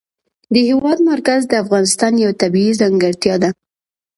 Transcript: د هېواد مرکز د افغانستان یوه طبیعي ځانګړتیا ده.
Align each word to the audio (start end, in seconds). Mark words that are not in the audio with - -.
د 0.53 0.55
هېواد 0.69 0.97
مرکز 1.11 1.41
د 1.47 1.53
افغانستان 1.63 2.13
یوه 2.23 2.35
طبیعي 2.41 2.73
ځانګړتیا 2.81 3.35
ده. 3.43 3.49